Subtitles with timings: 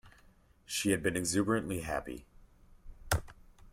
[0.65, 2.25] She had been exuberantly happy.